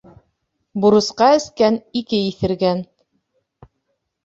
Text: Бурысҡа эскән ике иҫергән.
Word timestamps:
Бурысҡа 0.85 1.27
эскән 1.41 1.79
ике 2.03 2.23
иҫергән. 2.31 2.85